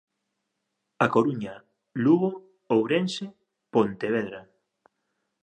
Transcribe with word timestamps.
A 1.05 1.07
Coruña, 1.15 1.53
Lugo, 2.03 2.31
Ourense, 2.75 3.25
Pontevedra 3.73 4.41